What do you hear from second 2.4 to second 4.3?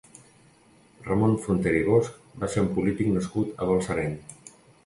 va ser un polític nascut a Balsareny.